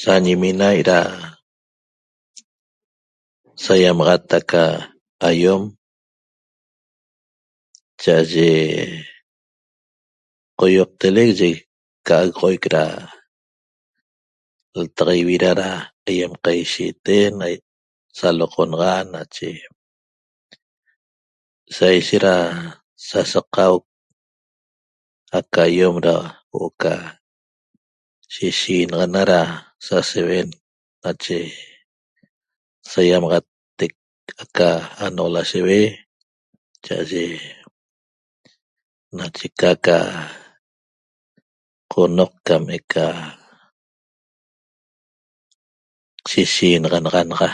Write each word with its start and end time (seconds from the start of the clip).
Sañimina' 0.00 0.70
ra 0.88 1.00
saiamaxat 3.64 4.24
aca 4.38 4.64
aiom 5.28 5.62
cha'aye 8.02 8.48
qoioqtelec 10.58 11.30
ye 11.42 11.50
ca'agoxoic 12.06 12.64
ra 12.74 12.84
ltaxa 14.80 15.14
ivira 15.20 15.50
ra 15.60 15.70
aiem 16.08 16.32
qaishiten 16.44 17.34
saloqnaxan 18.18 19.04
nache 19.14 19.48
saishet 21.76 22.22
da 22.26 22.34
sasaqau 23.08 23.74
aca 25.38 25.60
aiom 25.70 25.96
da 26.06 26.14
huo'o 26.50 26.70
ca 26.82 26.94
sishenaxana 28.32 29.22
ra 29.32 29.40
saseuen 29.86 30.48
nache 31.02 31.38
saiamaxattec 32.92 33.92
aca 34.42 34.70
anoq 35.04 35.30
lasheue 35.34 35.80
cha'aye 36.84 37.24
nache 39.16 39.46
ca 39.60 39.70
ca 39.86 39.98
qonoq 41.92 42.32
cam 42.46 42.64
eca 42.76 43.06
sishinaxana 46.30 47.10
naxa 47.26 47.50